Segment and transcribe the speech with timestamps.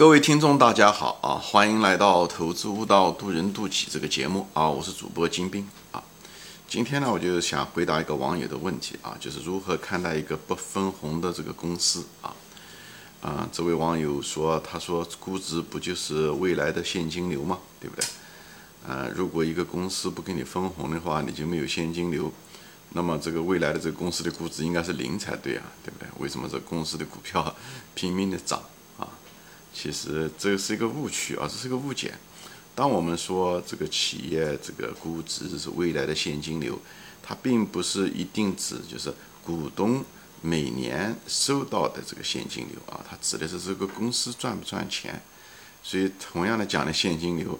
[0.00, 1.36] 各位听众，大家好啊！
[1.36, 4.66] 欢迎来到《投资悟道，渡人渡己》这个节目啊！
[4.66, 6.02] 我是主播金兵啊。
[6.66, 12.34] 今天呢，我就想回答一个网友的问题啊，就是如何看待一个不分红的这个公司啊？
[13.20, 17.58] 啊，这位网友说，他说估值不就是未来的现金流吗？
[17.78, 18.04] 对不对？
[18.88, 22.32] 呃，如果一个公司不给你分红的话，你就没有现金流，
[22.94, 26.08] 那么这个未来的这个公司的估值应该是零才对啊，对不对？
[26.18, 27.54] 为什么这公司的股票
[27.94, 28.62] 拼命的涨？
[29.72, 32.14] 其实这是一个误区啊，这是个误解。
[32.74, 36.78] 当我们说这个企业这个估值是未来的现金流，
[37.22, 39.12] 它并不是一定指就是
[39.44, 40.04] 股东
[40.40, 45.20] 每年收到的这个现金流啊，它指的是这个公司赚不赚钱。
[45.82, 47.58] 所以，同样的讲的现金流，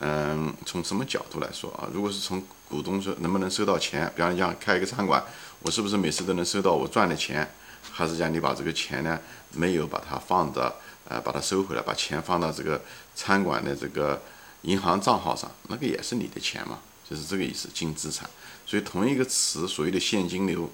[0.00, 1.88] 嗯，从什么角度来说啊？
[1.92, 5.22] 如果是从股东说能不能收到钱，比方讲开一个餐馆，
[5.60, 7.48] 我是不是每次都能收到我赚的钱？
[7.90, 9.18] 还是讲你把这个钱呢
[9.52, 10.74] 没有把它放着？
[11.08, 12.82] 呃，把它收回来，把钱放到这个
[13.14, 14.22] 餐馆的这个
[14.62, 18.28] 银行账号上，那个也是你的钱嘛，就是这个意思，净资产。
[18.66, 20.70] 所以同一个词，所谓的现金流，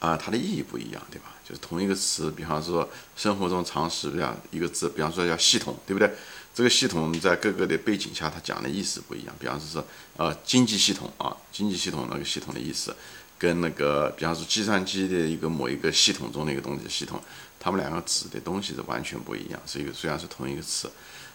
[0.00, 1.26] 啊，它的意义不一样，对吧？
[1.48, 6.12] 就是同一个词，比方说生活中常识这样一个字，比方说叫系统，对不对？
[6.52, 9.34] 这个系统在各个的背景下，它讲的意思不一样。
[9.38, 12.96] 比方说是，呃，经济系统啊，经济系统那个系统的意思。
[13.44, 17.22] 跟那个，比方说计算机的一个某一个系统中的一个东西系统，
[17.60, 20.90] 他们两个指的东西是完全不一样，是一个虽然是同一个词，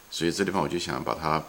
[0.09, 1.43] 所以这地方我就想把它，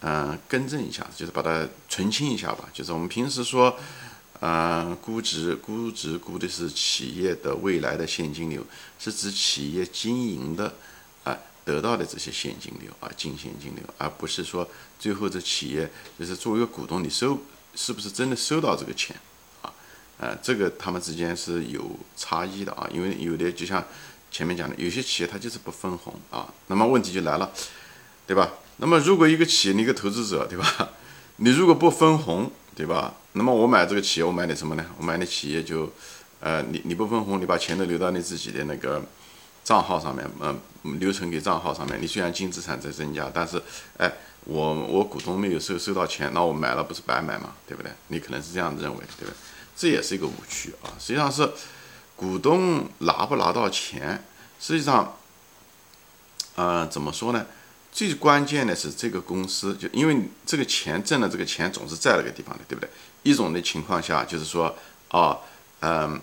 [0.00, 2.68] 嗯，更正一下，就是把它澄清一下吧。
[2.72, 3.78] 就是我们平时说，
[4.40, 8.66] 嗯，估值估值估的是企业的未来的现金流，
[8.98, 10.74] 是指企业经营的
[11.22, 15.88] 啊得到的这些现金流啊净现金流，而不是说最后这企业
[16.18, 17.38] 就是作为一个股东，你收
[17.76, 19.14] 是不是真的收到这个钱？
[20.20, 23.82] 呃，这个他们之间是有差异的啊，因为有的就像
[24.30, 27.50] 前面讲的，有些企业它就是不分红啊，那么问题就来了，
[28.26, 28.52] 对吧？
[28.76, 30.90] 那么如果一个企业，你一个投资者，对吧？
[31.42, 33.14] 你如果不分红，对吧？
[33.32, 34.84] 那么我买这个企业，我买点什么呢？
[34.98, 35.90] 我买的企业就，
[36.40, 39.02] 呃，你你不分红，你把钱都留到你自己的那个
[39.64, 40.60] 账号上面，嗯，
[40.98, 43.62] 留存给账号上面，你虽然净资产在增加，但是，
[43.96, 44.12] 哎，
[44.44, 47.90] 我我股东没有收收到钱，那我买了不是白买嘛，对不对？
[48.08, 49.34] 你可能是这样认为，对不对？
[49.80, 50.92] 这也是一个误区啊！
[50.98, 51.50] 实际上是
[52.14, 54.22] 股东拿不拿到钱，
[54.60, 55.16] 实际上，
[56.56, 57.46] 嗯，怎么说呢？
[57.90, 62.90] 最关键的是这个公司，就因为这个钱挣的这个钱总是在那个地方的，对不对？
[63.22, 64.76] 一种的情况下就是说，
[65.08, 65.38] 啊，
[65.80, 66.20] 嗯，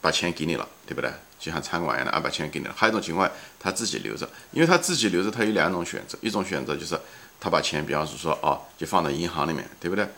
[0.00, 1.08] 把钱给你了，对不对？
[1.38, 2.74] 就像餐馆一样的，啊，把钱给你了。
[2.76, 7.00] 还有一种情况，他自己留着，因为他自己留着，他有两种选择，一种选择就是
[7.38, 10.08] 他把钱，比方说说，哦，就放到银行里面，对不对？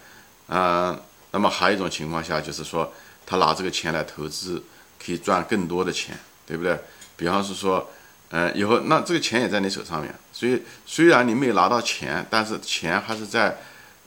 [0.46, 0.98] 嗯。
[1.30, 2.92] 那么还有一种情况下，就是说
[3.26, 4.62] 他拿这个钱来投资，
[4.98, 6.78] 可以赚更多的钱，对不对？
[7.16, 7.90] 比方是说，
[8.30, 13.58] 嗯，以后那这个钱也在你手上面，所以虽然你没有拿到钱，但是钱还是在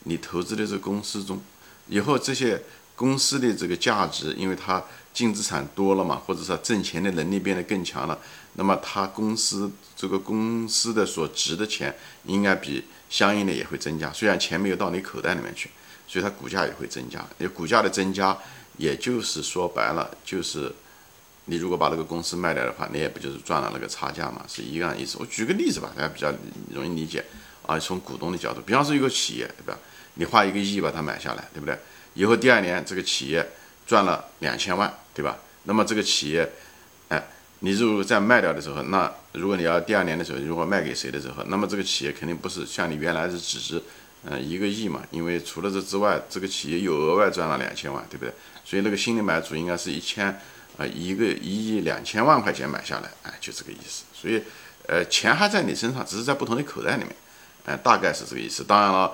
[0.06, 1.42] 你投资的这个公司中。
[1.88, 2.62] 以后这些
[2.96, 4.84] 公司的这个价值，因为它
[5.14, 8.18] 净资产多了嘛，或者说挣钱的能力变得更强了，
[8.54, 11.96] 那么它公司这个公司的所值的钱，
[12.26, 14.12] 应该比相应的也会增加。
[14.14, 15.70] 虽然钱没有到你口袋里面去。
[16.12, 18.38] 所以它股价也会增加，因为股价的增加，
[18.76, 20.70] 也就是说白了，就是
[21.46, 25.16] 你如果把那个公司卖掉的话，你也不就是赚了那个差价嘛，是一样意思。
[25.22, 26.30] 我举个例子吧，大家比较
[26.74, 27.24] 容易理解
[27.66, 27.80] 啊。
[27.80, 29.80] 从股东的角度，比方说一个企业，对吧？
[30.16, 31.80] 你花一个亿把它买下来，对不对？
[32.16, 33.50] 以后第二年这个企业
[33.88, 35.38] 赚了两千万，对吧？
[35.64, 36.52] 那么这个企业，
[37.08, 37.24] 哎，
[37.60, 43.82] 你如果在卖掉的时候，那如果你要第二年的时候如果卖给谁的时候，那么这个企业肯定不是像你原来是只是。
[44.24, 48.32] 嗯，一个亿嘛，因为除了这之外，这个企业又额外赚了两千万，对不对？
[48.64, 50.28] 所以那个新的买主应该是一千，
[50.78, 54.04] 啊，一个一亿两千万块钱买下来，哎，就这个意思。
[54.14, 54.40] 所以，
[54.88, 57.16] 呃，钱还在你身上，只是在不同的口袋里面，
[57.66, 58.64] 哎，大概是这个意思。
[58.64, 59.12] 当然了，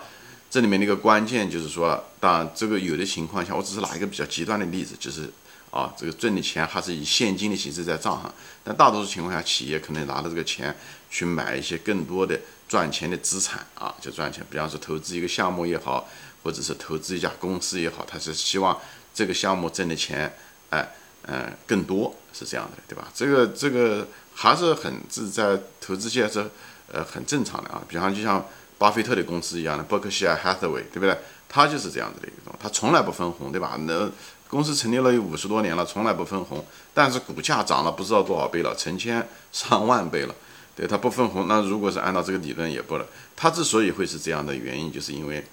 [0.49, 5.31] 这里面的一个关键就是说，当然这个有的情况下，我只是拿一个比较极端的例子，就是
[5.71, 10.75] 啊，这个挣的钱还是以现金的形式在账上，但大多数情况下，企业可能拿着这个钱
[11.09, 12.39] 去买一些更多的。
[12.67, 14.45] 赚钱的资产啊，就赚钱。
[14.49, 16.05] 比方说投资一个项目也好，
[16.43, 18.77] 或者是投资一家公司也好，他是希望
[19.13, 20.29] 这个项目挣的钱，
[20.69, 20.85] 哎，
[21.27, 23.07] 嗯，更多是这样的，对吧？
[23.15, 24.05] 这个这个
[24.35, 26.45] 还是很是在投资界是
[26.91, 27.81] 呃很正常的啊。
[27.87, 28.45] 比方就像
[28.77, 31.17] 巴菲特的公司一样的，伯克希尔哈撒韦，对不对？
[31.47, 33.77] 他就是这样子的一种，他从来不分红，对吧？
[33.79, 34.11] 那
[34.49, 40.35] 公司成立了有五十多年了，从来不分红，但是股价涨了不知道多少倍了，成千上万倍了。
[40.77, 43.05] 对它不分红，那如果是按照这个理论也不了。
[43.35, 45.43] 它之所以会是这样的原因，就是因为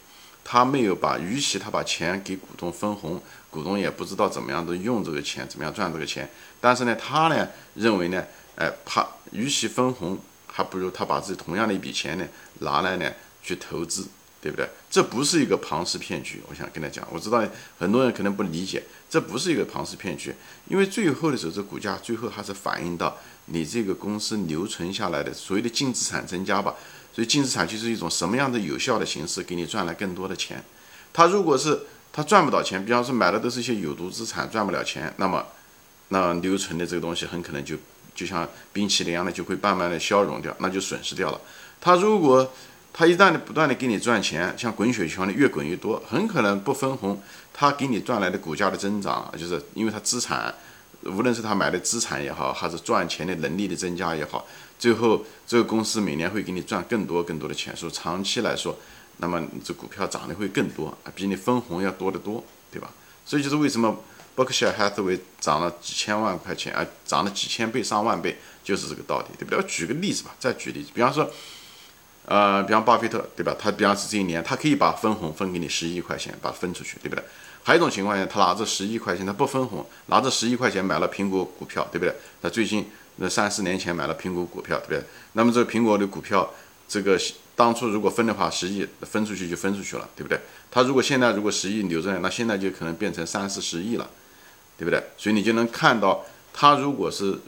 [0.44, 3.18] 它没有把，与其他把钱给股东分红，
[3.48, 6.28] 股东也不知道怎么样的用这个钱，怎么样赚这个钱。
[6.60, 8.22] 但是呢，他呢认为呢，
[8.56, 12.26] 哎，怕与其分红，还不如他把自己同样的一笔钱呢
[12.58, 13.10] 拿来呢
[13.42, 14.06] 去投资，
[14.44, 14.68] 对不对？
[14.90, 16.42] 这不是一个庞氏骗局。
[16.46, 17.42] 我想跟他讲，我知道
[17.78, 20.34] 很多人可能不理解，这不是一个庞氏骗局，
[20.68, 26.74] 因为最后的时候，这股价最后还是反映到你这个公司留存下来的所谓的净资产增加吧。
[27.14, 30.62] 所以净资产就是一种什么样的有效的形式，给你赚来更多的钱。
[31.14, 31.80] 他如果是
[32.12, 35.46] 他赚不到钱，比方说买的都是一些有毒资产，赚不了钱，那么
[36.08, 37.76] 那留存的这个东西很可能就
[38.14, 41.40] 就像冰淇淋一样的，就会慢慢的消融掉，那就损失掉了。
[41.80, 42.52] 他如果
[42.96, 47.20] 他一旦的不断的给你赚钱，像滚雪球的越滚越多，很可能不分红，
[47.52, 50.54] 他给你赚来的股价的增长，就是因为他资产，
[51.02, 54.46] 无论是他买的资产也好，还是赚钱的能力的增加也好，
[54.78, 58.78] 最后这个公司每年会给你赚更多更多的钱，所以长期来说。
[59.18, 62.90] 那么这股票涨得会更多，比你分红要多得多，对吧？
[63.24, 63.96] 所以就是为什么
[64.34, 69.62] 伯克希尔哈撒韦涨了几千万块钱啊，涨了几千倍、上万倍，就是这个道理，对不对？
[69.68, 71.30] 举个例子吧，再举例子，比方说，
[72.26, 73.54] 呃，比方巴菲特，对吧？
[73.58, 77.22] 他比方是这一年，他可以把分红分给你十亿块钱，把它分出去，对不对？
[77.62, 82.14] 还有一种情况下，他拿着十亿块钱，他不分红，拿着十亿块钱买了苹果股票，对不对？
[82.42, 82.86] 他最近
[83.16, 85.04] 那三四年前买了苹果股票，对不对？
[85.32, 86.50] 那么这个苹果的股票，
[86.88, 87.18] 这个。
[87.56, 90.36] 当初如果分的话，十亿分出去就分出去了，对不对？
[90.72, 94.10] 他如果现在如果十亿留着，那现在就可能变成三四十亿了，
[94.76, 95.00] 对不对？
[95.16, 97.38] 所以你就能看到，他如果是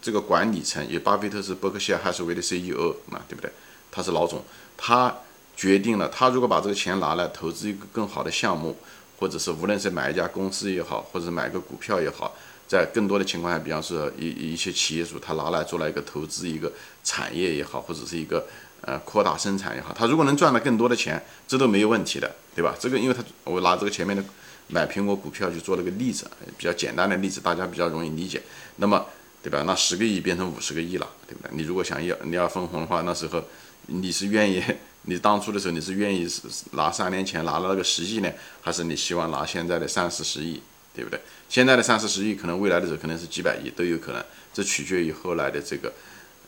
[0.00, 3.50] 这个管理层，也巴菲特是伯克希尔哈撒韦的 CEO 嘛，对不对？
[3.90, 4.42] 他是老总，
[4.76, 5.14] 他
[5.56, 8.76] 决定了，他如果把这个钱拿来投资一个更好的项目，
[9.18, 12.34] 或者是无论是买一家公司也好，或者是买个股票也好，
[12.66, 18.46] 在更多的情况下，比方说一一些企业主，他拿来做了一个投资一个产业也好，或者是一个。
[18.82, 22.76] 呃，扩大生产也好，他如果能赚到更多的钱，这都没有问题的，对吧？
[22.78, 24.22] 这个，因为他我拿这个前面的
[24.68, 28.40] 买苹果股票去做了个例子，比较简单的例子，大家比较容易理解。
[28.76, 29.04] 那么，
[29.42, 29.62] 对吧？
[29.66, 31.50] 那十个亿变成五十个亿了，对不对？
[31.56, 33.42] 你如果想要你要分红的话，那时候
[33.86, 34.62] 你是愿意，
[35.02, 36.28] 你当初的时候你是愿意
[36.72, 38.30] 拿三年前拿了那个十亿呢，
[38.60, 40.60] 还是你希望拿现在的三四十亿，
[40.94, 41.20] 对不对？
[41.48, 45.92] 现在的三四十亿可能未来的时候可能是几百亿都有可能，这取决于后来的这个。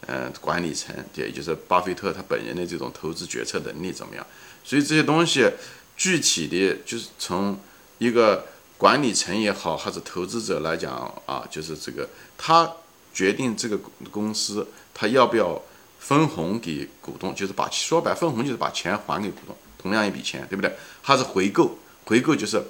[0.06, 4.26] 嗯，管理层，也就是巴菲特他本人的这种投资决策能力怎么样？
[4.64, 5.46] 所以这些东西
[5.94, 7.60] 具体的就是从
[7.98, 8.46] 一个
[8.81, 10.91] 管理层也好，还是投资者来讲
[11.27, 12.73] 啊，就是这个他
[13.12, 13.79] 决定这个
[14.11, 15.61] 公司他要不要
[15.99, 20.75] 分红给股东，就是把说白分红就是把钱还给股东，同样一笔钱，对不对？
[21.03, 22.65] 还是回购，回购就是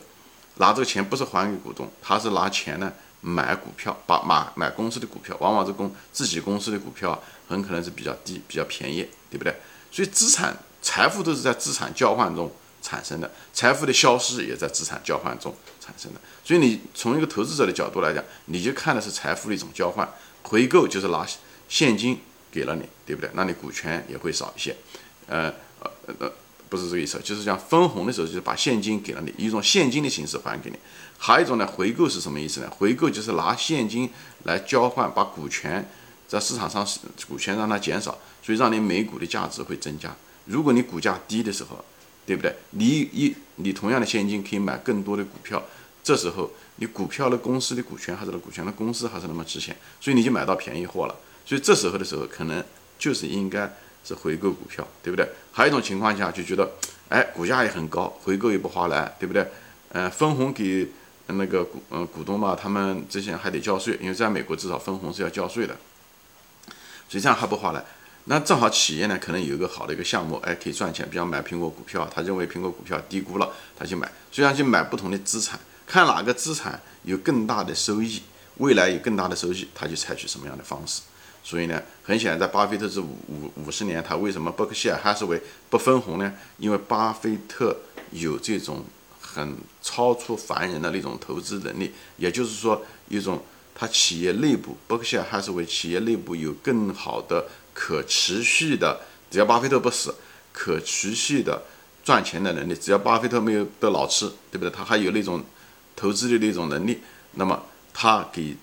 [0.57, 2.93] 拿这个钱不是还给股东，他是拿钱呢。
[3.23, 9.55] 买股票，把买买公司的股票，往往这公自己公司的股票很可能是比较低、比较便宜，对不对？
[9.93, 15.55] 所以资产财富都是在资产交换中产生的，财富的消失也在资产交换中
[15.91, 16.21] 产生的。
[16.45, 20.09] 所以你从一个投资者的角度来讲，你就看的是财富的一种交换，
[20.43, 21.27] 回购就是拿
[21.69, 22.19] 现金
[22.53, 23.29] 给了你，对不对？
[23.35, 24.77] 那你股权也会少一些，
[25.27, 26.33] 呃呃呃。
[26.69, 30.79] 不是这个意思，就是讲分红的时候，就是把现金给了你，一种现金的形式还给你。
[31.19, 32.71] 还有一种呢，回购是什么意思呢？
[32.71, 34.09] 回购就是拿现金
[34.45, 35.85] 来交换，把股权
[36.29, 36.87] 在市场上
[37.29, 40.15] 股权让它减少，所以让你每股的价值会增加。
[40.45, 41.85] 如果你股价低的时候，
[42.25, 42.55] 对不对？
[42.71, 45.61] 你一你同样的现金可以买更多的股票，
[46.11, 51.15] 这时候你股票的公司的股权还是那股权的公司还是那么值钱，所以你就买到便宜货了。
[51.47, 52.65] 所以这时候的时候，可能
[52.99, 53.71] 就是应该。
[54.03, 55.29] 是回购股票，对不对？
[55.53, 56.67] 还有一种情况下就觉得，
[57.11, 59.47] 哎，股价也很高，回购也不划来，对不对？
[59.91, 60.89] 嗯，分红给
[61.27, 65.77] 那个股嗯股东嘛，他们这些还得交税，因为在美国至少分红是要交税的，
[67.11, 67.85] 所以这样还不划来。
[68.25, 78.23] 那正好企业呢，可能有一个好的一个项目，哎，可以赚钱，比方买苹果股票，他认为苹果股票低估了，他去买，虽然去买不同的资产，看哪个资产有更大的收益，
[78.59, 81.03] 未来有更大的收益，他就采取什么样的方式。
[81.43, 86.33] 所以呢，很显然，在巴菲特这五五五十年，他为什么伯克希尔哈撒韦不分红呢？
[86.59, 87.77] 因为巴菲特
[88.13, 88.85] 有这种
[89.21, 93.43] 很超出凡人的那种投资能力，也就是说，一种
[93.75, 100.15] 他企业内部，伯克希尔哈撒韦企业内部有更好的可持续的，只要巴菲特不死，
[100.53, 101.61] 可持续的
[102.05, 102.77] 赚钱的能力。
[102.77, 104.71] 只要巴菲特没有得老吃，对不对？
[104.71, 105.43] 他还有那种
[106.01, 107.01] 投资的那种能力，
[107.35, 108.57] 那么他给。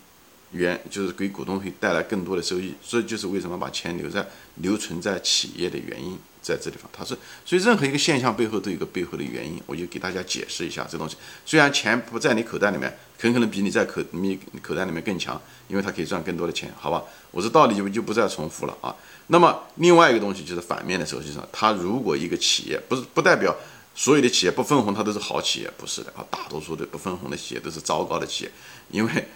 [0.51, 4.25] 原就是给股东会带来更多的收益，这就是为什么把钱留在
[4.56, 7.10] 留存在企业的原因，在这地方，它是
[7.46, 11.17] 所以任何一个现象背后都有一个背后的原因，我就给大家解释一下这东西。
[11.46, 17.03] 虽然钱不在你口袋里面，很可能比你在口你口袋里面更强，因为它可以赚更多的钱，好吧？
[17.32, 18.96] 我这道理就就不再重复了啊。
[19.27, 23.53] 那么另外一个东西就是反面的时候，就是它如果一个企业不是不代表
[23.97, 28.51] 所有的企业不分红它都是好企业，不是的啊，大多数的不分红的企业都是糟糕的企业，
[28.91, 29.27] 因为。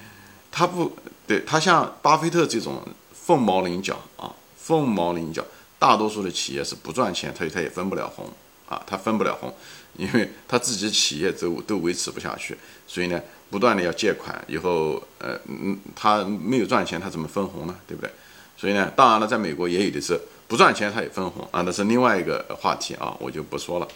[0.54, 0.92] 他不
[1.26, 5.42] 对，他像巴菲特这种凤毛麟角啊，凤毛麟角。
[5.80, 8.30] 大多数的企业是不赚钱，他他也分不了红
[8.68, 9.56] 啊，他分不了红，
[9.96, 13.18] 因为他自己企业都都维持不下去，所以呢，
[13.50, 17.74] 不断的要借款，以后呃嗯，他没有赚钱，他怎么分红呢？
[17.88, 18.12] 对不对？
[18.58, 23.88] 所以呢，当然了，在美国也有的是不赚钱他也分红啊，那是另外一个话题啊，我就不说了。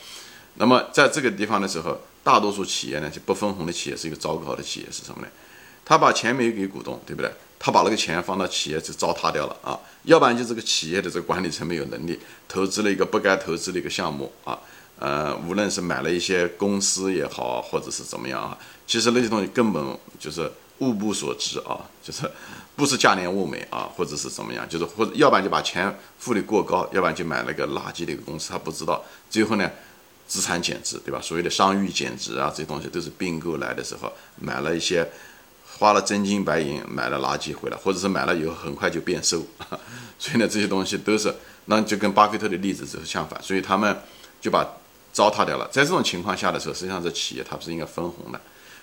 [0.55, 5.27] 那么在这个地方的时候，大多数企业呢就不分红的企业是一个糟糕的企业，是什么呢？
[5.83, 7.31] 他把钱没有给股东，对不对？
[7.59, 14.59] 他把那个钱放到企业就糟蹋掉了啊，要不然就这个企业的这个管理层没有能力，投资了一个不该投资的一个项目啊，
[14.99, 22.29] 呃，无论是买了一些公司也好，或者是怎么样啊，其实那些东西根本就是物不所值啊，就是
[22.75, 29.71] 不是价廉物美啊，或者是怎么样，就是或者要不然就把钱付的过高，要不然就买了个垃圾的一个公司，他不知道，最后呢，
[30.27, 31.19] 资产减值，对吧？
[31.21, 35.07] 所谓的商誉减值啊，这些东西都是并购来的时候买了一些。
[35.77, 39.45] 花了真金白银买了垃圾回来，或者是买了以后很快就变瘦，
[40.17, 43.93] 所以呢，这些东西都是那就跟巴菲特的例子是相反，所以他们
[44.39, 44.65] 就把
[45.11, 45.67] 糟蹋掉了。
[45.73, 48.39] 在这种情况下的时候，实际上这企业它不是应该分红的，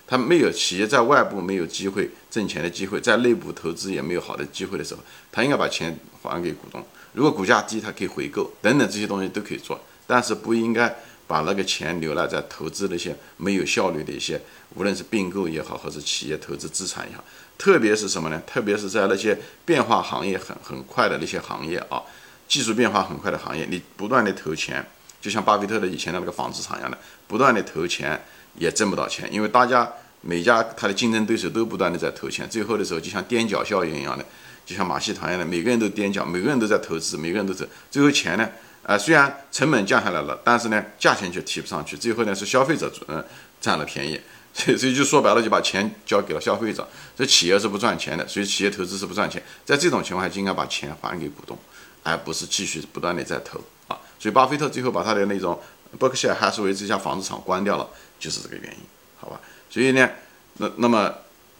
[0.06, 5.00] 它没有企业在外部没有机会挣钱的机会，在内部投资也没有好的机会的时候，
[5.32, 6.84] 它应该把钱还给股东。
[7.14, 10.94] 如果股价低，它可以回购等等这些东西都可以做，但是不应该。
[11.32, 14.38] 把那个钱留了在投资那些没有效率的一些，
[14.74, 17.24] 无论是并购也好，或者企业投资资产也好，
[17.56, 18.38] 特别是什么呢？
[18.46, 22.02] 特别是在那些变化行业很很快的那些行业啊，
[22.46, 24.86] 技术变化很快的行业，你不断的投钱，
[25.22, 28.22] 就像巴菲特的以前的那个纺织厂一样的，不断的投钱
[28.58, 34.22] 也挣不到钱，因为大家每家他的竞争对手都不断的在投钱，最后的时候就像踮脚效应一样的，
[34.66, 38.46] 就像马戏团一样的，每个人都踮脚，每个人都在投资，每个人都走，最后钱呢？
[38.84, 41.96] 啊，虽然成本降下来了，但是呢，价钱却提不上去。
[41.96, 43.24] 最后呢，是消费者嗯
[43.60, 44.20] 占了便宜，
[44.52, 46.88] 所以所以就说白了，就把钱交给了消费者。
[47.16, 49.40] 这企业是不赚钱的，所以企业投资是不赚钱。
[49.64, 51.56] 在这种情况下，就应该把钱还给股东，
[52.02, 53.96] 而不是继续不断的在投啊。
[54.18, 55.60] 所以巴菲特最后把他的那种
[55.96, 58.78] 伯克希尔哈斯韦这家纺织厂关掉了，就是这个原因，
[59.20, 59.40] 好吧？
[59.70, 60.10] 所以呢，
[60.54, 61.14] 那那么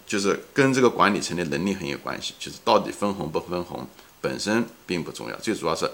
[0.08, 3.86] 就是跟这个管理层的能力很有关系，就是到底分红不分红
[4.20, 5.88] 本身并不重要，最主要是。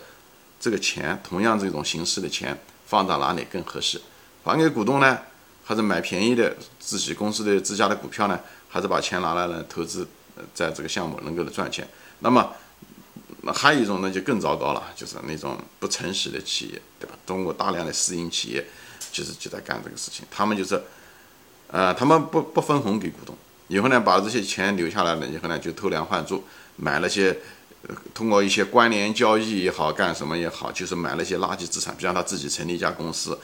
[0.60, 4.00] 这个钱，同样这种形式的钱放到哪里更合适？
[4.42, 5.18] 还给股东呢，
[5.64, 8.40] 还是买便宜的自己公司的自家的股票呢？
[8.68, 10.06] 还是把钱拿来呢投资，
[10.52, 11.86] 在这个项目能够的赚钱？
[12.20, 12.52] 那么，
[13.54, 17.14] 还有一种呢，就更糟糕了，就是那种不诚实的企业，对吧？
[17.26, 18.66] 中国大量的私营企业，
[19.12, 20.26] 其实就在干这个事情。
[20.30, 20.82] 他们就是，
[21.68, 23.36] 呃，他们不不分红给股东，
[23.68, 26.42] 以后呢，把这些钱留下来了，以后呢，就偷梁换柱，
[26.76, 27.38] 买了些。
[28.12, 33.38] 通过一些关联交易也好，干什么也好，就是买了一些垃圾资产，比方他自己成立一家公司，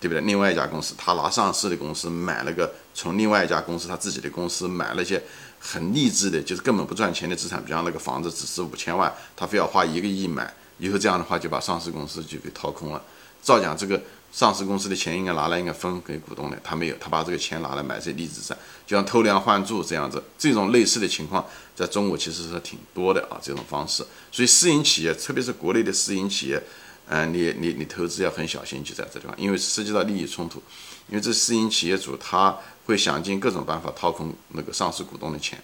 [0.00, 0.20] 对不对？
[0.22, 5.22] 另外一家公司他拿上市的公司买了个，从另外一家公司他自己的公司买了一些
[5.58, 13.02] 很励志的，就是根本不赚钱的资产，比方那个房子只值五千万，他非要花一个亿买，以后这样的话就把上市公司就给掏空了。
[13.42, 14.00] 照讲这个。
[14.34, 20.20] 上市公司的钱应该拿来应该分给股东的，他没有，他把这个钱拿来买这励志债，就像偷梁换柱这样子。
[20.36, 24.04] 这种类似的情况在中国其实是挺多的啊，这种方式。
[24.32, 26.60] 所以私营企业，特别是国内的私营企业，
[27.06, 30.60] 嗯，你你你投资要很小心，就在这地方，因为涉及到利益冲突。
[31.08, 35.62] 因为这私营企业主他会想尽各种办法掏空那个上市股东的钱。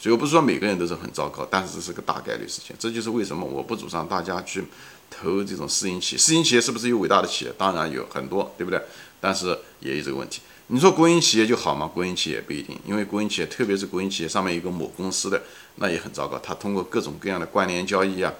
[0.00, 2.74] 所以我不是说每个人都是很糟糕，但是这是个大概率事情。
[2.78, 4.64] 这就是为什么我不主张大家去。
[5.12, 7.52] 投这种私营企业，私营企业是不是有伟大的企业？
[7.58, 8.80] 当然有很多，对不对？
[9.20, 10.40] 但是也有这个问题。
[10.68, 11.90] 你说国营企业就好吗？
[11.92, 15.42] 国营企业不一定，因为国营企业，特别是国营企业上面有个母公司的，
[15.74, 16.38] 那也很糟糕。
[16.38, 18.32] 他通过各种各样的关联交易啊，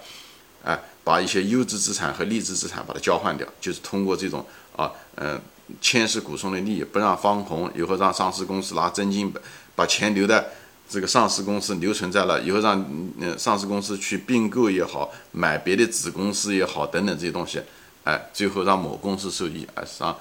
[0.63, 4.45] 哎，把一些优质资产和劣质资产把它交换掉，就是通过这种
[4.77, 5.37] 啊，嗯，
[5.81, 9.29] 牵涉股东的利益，不让方红，以后让上市公司拿真金
[9.75, 10.49] 把钱留在。
[10.91, 12.85] 这个上市公司留存在了以后，让
[13.17, 17.61] 嗯上市公司去并购也好，买别的子公司也好，等等这些东西，
[18.03, 20.13] 哎，最后让某公司受益，哎，让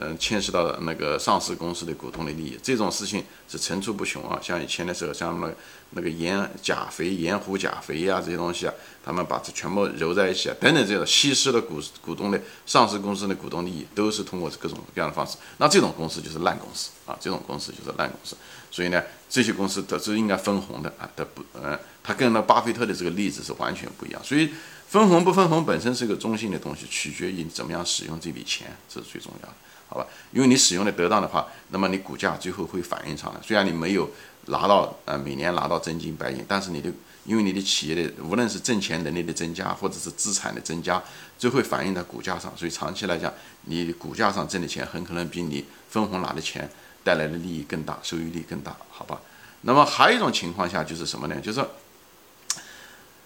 [0.00, 4.38] 嗯牵涉到那个上市公司的股东的利益，这种事情是层出不穷啊。
[4.42, 5.50] 像以前的时候，像那
[5.90, 15.38] 那个盐钾肥、盐湖钾肥呀这些东西啊，他们把这全部揉在一起啊，等等这种稀释了股股东的上市公司的股东利益，都是通过各种各样的方式。
[15.58, 18.36] 那这种公司就是烂公司啊，这种公司就是烂公司。
[18.70, 24.22] 所以呢，这些公司都是应该分红的啊，它不，嗯，它跟那巴菲特的这个例子是完全不一样。
[24.24, 24.50] 所以
[24.92, 29.54] 分红不分红本身是个中性的东西，取决于你怎么样使用这笔钱，这是最重要的，
[29.88, 30.06] 好吧？
[30.32, 33.40] 因为你使用的得当的话，那么你股价最后会反映上来。
[33.42, 34.10] 虽然你没有
[34.48, 36.92] 拿到呃每年拿到真金白银，但是你的
[37.24, 41.02] 因为你的企业的无论是挣钱能力的增加，或者是资产的增加，
[41.38, 42.52] 最后反映在股价上。
[42.54, 43.32] 所以长期来讲，
[43.62, 46.68] 你股价上挣的钱很可能比你分红拿的钱。
[47.04, 49.20] 带来的利益更大，收益率更大，好吧？
[49.62, 51.34] 那么还有一种情况下就是什么呢？
[51.40, 51.60] 就是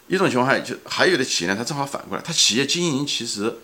[0.09, 3.57] 一种情况下就还有的企业呢，它正好反过来，它企业经营其实，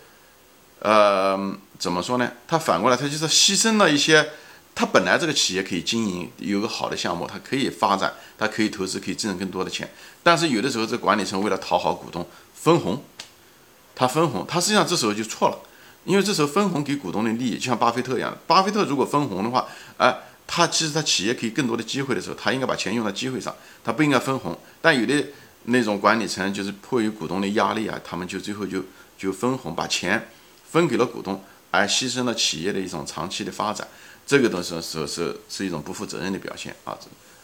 [0.80, 2.32] 呃，怎么说呢？
[2.48, 4.30] 它反过来，它就是牺牲了一些，
[4.74, 9.88] 它本来这个企业可以经营，有个好的项目，它可以发展，它可以投资，可以挣更多的钱。
[10.24, 13.04] 但是有的时候，这管理层为了讨好股东，分红，
[13.94, 15.58] 他分红，他实际上这时候就错了，
[16.04, 19.68] 因为这时候分红给股东的利益，就像巴菲特一样，巴菲特如果分红的话，
[19.98, 20.12] 哎，
[20.48, 24.58] 他其实他企业可以更多的机会的时候，他应该把钱用到机会上，他不应该分红。
[24.80, 25.24] 但有的。
[25.64, 28.82] 那种管理层就是迫于股东的压力啊，他们就最后就
[29.16, 30.28] 就分红，把钱
[30.68, 33.86] 分给了股东，而牺牲了企业的一种长期的发展。
[34.26, 36.96] 这个东西是是是一种不负责任的表现啊！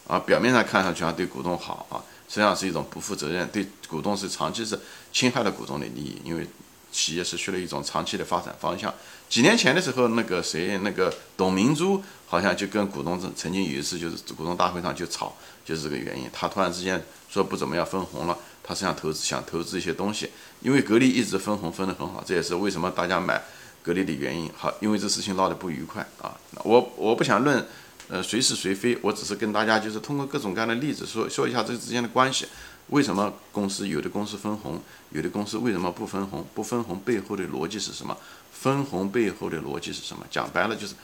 [0.06, 4.78] 啊，表面上看上去啊对股东好啊，实际上是一种不负责任，对股东是长期是
[5.12, 6.46] 侵害了股东的利益，因为
[6.90, 8.92] 企业失去了一种长期的发展方向。
[9.28, 17.02] 几年前的时候，那个谁，那个董明珠好像就跟股东曾曾经有一次就是股东大会上就吵，就是这个原因，他突然之间。
[17.30, 20.30] 说不怎么样分红了，他是想投资，想投资一些东西，
[20.62, 23.38] 因为格力一直分红分得很好，这也是为什么大家买
[23.82, 24.50] 格力的原因。
[24.56, 27.68] 好，因为这事情闹得不愉快啊，我我不想论，
[28.08, 32.46] 呃，谁是谁非，我只是跟大家就是通过各种各样的例子说说一下这之间的关系，
[32.88, 36.46] 为什么公司有的公司分红，有的公司为什么不分红？
[36.54, 38.16] 不分红背后的逻辑是什么？
[38.50, 40.26] 分红背后的逻辑是什么？
[40.30, 40.94] 讲白了就是。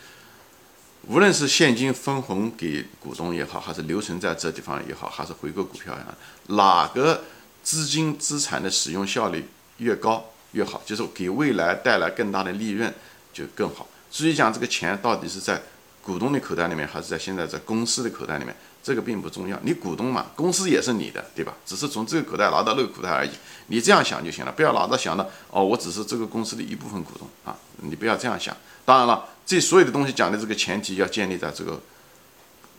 [1.06, 6.14] 无论是现金分红给股东也好，还是留存在这地方也好，还是回购股票也好，
[6.54, 7.24] 哪个
[7.62, 9.46] 资金资产的使用效率
[9.76, 12.90] 越高越好，就是给未来带来更大的利润
[13.34, 13.86] 就更好。
[14.10, 15.60] 至于讲这个钱到底是在
[16.04, 19.58] 股东的口袋里面，还是在现在在公司的口袋里面，这个并不重要。
[19.62, 21.54] 你股东嘛，公司也是你的，对吧？
[21.64, 23.30] 只是从这个口袋拿到那个口袋而已。
[23.68, 28.54] 你这样想就行了，不要老是想到哦，我只是这个公司的一部分股东啊，你不要这样想。
[28.84, 29.30] 当然了。
[29.46, 31.78] 这所有的东西讲的这个前提要建立在这个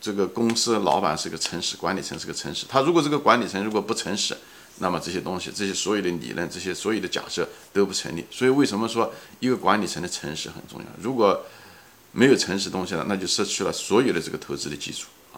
[0.00, 2.66] 这个公司老板是个诚实，管理层是个诚实。
[2.68, 4.36] 他如果这个管理层如果不诚实，
[4.78, 8.26] 那么这些东西，这些所有的理论，这些所有的假设都不成立。
[8.32, 10.86] 所以为什么说一个管理层的诚实很重要？
[11.00, 11.40] 如果
[12.16, 15.36] 没有诚实东西了，那就失去了所有的这个投资的基础啊。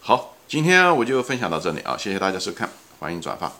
[0.00, 3.50] 好，今天我就分享到这里啊，谢谢大家收看，欢迎转发。